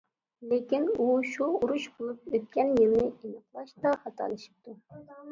[0.51, 4.75] لېكىن ئۇ شۇ ئۇرۇش بولۇپ ئۆتكەن يىلنى ئېنىقلاشتا خاتالىشىپتۇ.